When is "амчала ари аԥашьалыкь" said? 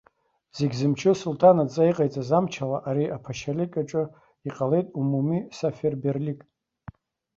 2.37-3.77